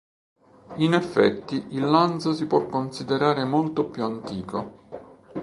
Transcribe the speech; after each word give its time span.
In 0.77 0.95
effetti 0.95 1.63
il 1.75 1.87
Lanzo 1.87 2.33
si 2.33 2.47
può 2.47 2.65
considerare 2.65 3.43
molto 3.43 3.85
più 3.85 4.03
antico. 4.03 5.09